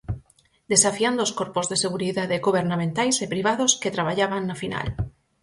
[0.73, 4.87] Desafiando os corpos de seguridade gobernamentais e privados que traballaban na final.